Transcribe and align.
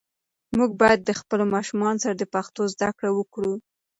مور 0.55 0.69
باید 0.81 0.99
د 1.03 1.11
خپل 1.19 1.39
ماشوم 1.53 1.81
سره 2.03 2.15
د 2.17 2.23
پښتو 2.33 2.61
زده 2.73 2.89
کړه 2.97 3.09
وکړي. 3.13 3.53